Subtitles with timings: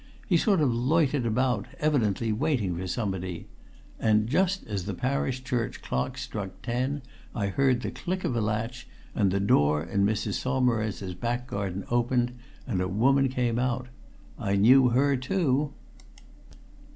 [0.25, 3.45] He sort of loitered about, evidently waiting for somebody.
[3.99, 7.03] And just as the parish church clock struck ten
[7.35, 10.41] I heard the click of a latch, and the door in Mrs.
[10.41, 12.31] Saumarez's back garden opened,
[12.65, 13.89] and a woman came out!
[14.39, 15.71] I knew her too."